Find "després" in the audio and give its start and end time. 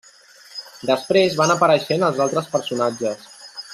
0.91-1.37